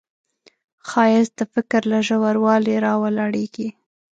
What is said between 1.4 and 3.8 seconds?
فکر له ژوروالي راولاړیږي